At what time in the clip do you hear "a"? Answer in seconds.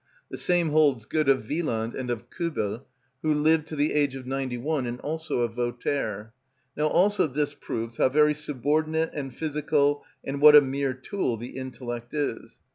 10.55-10.61